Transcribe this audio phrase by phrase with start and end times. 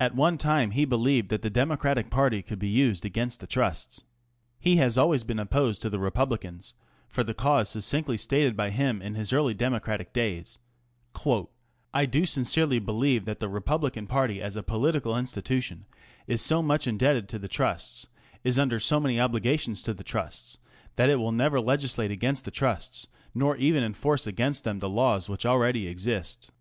[0.00, 4.02] At one time he believed that the Democratic party could be used against the Trusts.
[4.58, 6.72] He has always been opposed to the Repub licans
[7.06, 10.58] for the cause succinctly stated by him in his early Democratic days:
[11.14, 11.48] ŌĆö
[11.92, 15.84] I do sincerely believe that the Republican party as a political institution
[16.26, 18.06] is so much indebted to the Trusts,
[18.42, 20.56] is under so many obligations to the Trusts,
[20.96, 25.28] that it will never legislate against the Trusts, nor even enforce against them the laws
[25.28, 26.52] which already exist.